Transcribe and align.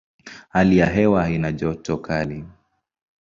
Hali 0.49 0.77
ya 0.77 0.85
hewa 0.85 1.23
haina 1.23 1.51
joto 1.51 1.97
kali. 1.97 2.43